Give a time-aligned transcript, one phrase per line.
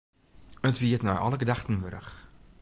[0.67, 2.09] It wie it nei alle gedachten wurdich.